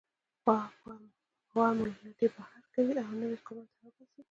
[0.45, 0.99] باور
[1.53, 4.19] مو له لټۍ بهر کوي او نويو کړنو ته اړ باسي.